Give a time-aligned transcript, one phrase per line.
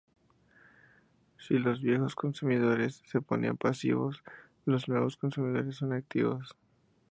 [1.37, 4.23] Si los viejos consumidores se suponían pasivos,
[4.65, 6.55] los nuevos consumidores son activos.